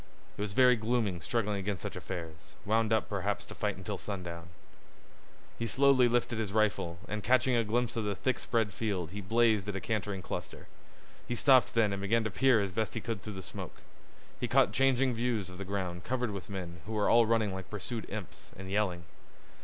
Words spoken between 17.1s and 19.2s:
running like pursued imps, and yelling.